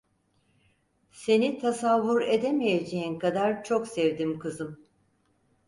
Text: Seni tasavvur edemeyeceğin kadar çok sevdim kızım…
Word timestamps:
Seni 1.11 1.57
tasavvur 1.59 2.21
edemeyeceğin 2.21 3.19
kadar 3.19 3.63
çok 3.63 3.87
sevdim 3.87 4.39
kızım… 4.39 4.79